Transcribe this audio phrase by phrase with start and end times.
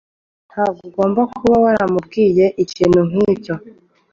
[0.49, 3.53] Ntabwo wagombye kuba waramubwiye ikintu nkicyo.